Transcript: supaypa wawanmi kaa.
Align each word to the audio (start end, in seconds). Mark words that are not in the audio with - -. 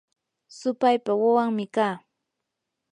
supaypa 0.57 1.11
wawanmi 1.21 1.65
kaa. 1.75 1.95